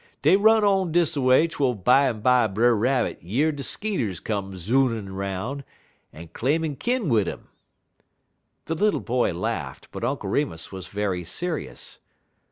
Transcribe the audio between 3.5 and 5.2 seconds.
de skeeters come zoonin'